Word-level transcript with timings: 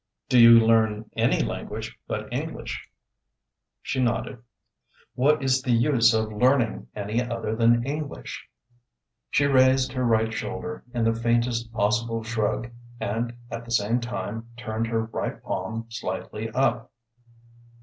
"Do 0.29 0.39
you 0.39 0.59
learn 0.59 1.11
any 1.15 1.41
language 1.43 1.99
but 2.07 2.27
English?" 2.33 2.89
She 3.83 4.01
nodded. 4.01 4.39
"What 5.13 5.43
is 5.43 5.61
the 5.61 5.73
use 5.73 6.11
of 6.15 6.33
learning 6.33 6.87
any 6.95 7.21
other 7.21 7.55
than 7.55 7.85
English?" 7.85 8.49
She 9.29 9.45
raised 9.45 9.93
her 9.93 10.03
right 10.03 10.33
shoulder 10.33 10.83
in 10.91 11.03
the 11.03 11.13
faintest 11.13 11.71
possible 11.71 12.23
shrug 12.23 12.71
and 12.99 13.35
at 13.51 13.63
the 13.63 13.69
same 13.71 13.99
time 13.99 14.49
turned 14.57 14.87
her 14.87 15.03
right 15.05 15.39
palm 15.43 15.85
slightly 15.89 16.49
up. 16.49 16.91